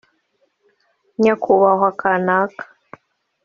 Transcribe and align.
nyakubahwa 1.21 1.89
kanaka 1.99 2.63